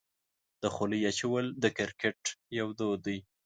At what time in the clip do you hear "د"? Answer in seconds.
0.61-0.63, 1.63-1.65